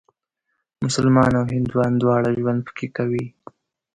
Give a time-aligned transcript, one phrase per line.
[0.83, 3.25] مسلمانان او هندوان دواړه ژوند پکې کوي.